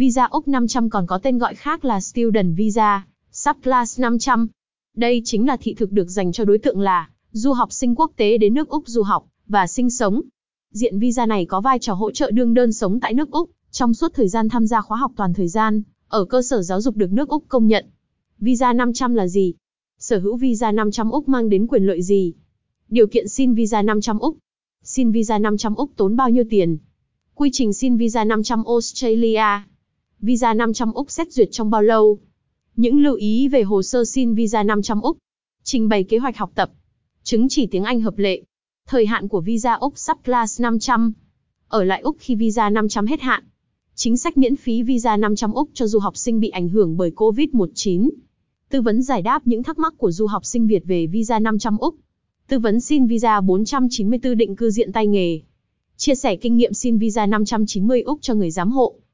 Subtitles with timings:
[0.00, 4.48] Visa Úc 500 còn có tên gọi khác là Student Visa, Subclass 500.
[4.96, 8.12] Đây chính là thị thực được dành cho đối tượng là du học sinh quốc
[8.16, 10.20] tế đến nước Úc du học và sinh sống.
[10.72, 13.94] Diện visa này có vai trò hỗ trợ đương đơn sống tại nước Úc trong
[13.94, 16.96] suốt thời gian tham gia khóa học toàn thời gian ở cơ sở giáo dục
[16.96, 17.86] được nước Úc công nhận.
[18.38, 19.54] Visa 500 là gì?
[19.98, 22.34] Sở hữu visa 500 Úc mang đến quyền lợi gì?
[22.88, 24.36] Điều kiện xin visa 500 Úc.
[24.84, 26.78] Xin visa 500 Úc tốn bao nhiêu tiền?
[27.34, 29.69] Quy trình xin visa 500 Australia.
[30.22, 32.18] Visa 500 Úc xét duyệt trong bao lâu?
[32.76, 35.16] Những lưu ý về hồ sơ xin visa 500 Úc.
[35.64, 36.70] Trình bày kế hoạch học tập.
[37.22, 38.42] Chứng chỉ tiếng Anh hợp lệ.
[38.86, 41.12] Thời hạn của visa Úc Subclass 500.
[41.68, 43.44] Ở lại Úc khi visa 500 hết hạn.
[43.94, 47.10] Chính sách miễn phí visa 500 Úc cho du học sinh bị ảnh hưởng bởi
[47.16, 48.10] COVID-19.
[48.70, 51.78] Tư vấn giải đáp những thắc mắc của du học sinh Việt về visa 500
[51.78, 51.94] Úc.
[52.48, 55.40] Tư vấn xin visa 494 định cư diện tay nghề.
[55.96, 59.00] Chia sẻ kinh nghiệm xin visa 590 Úc cho người giám hộ.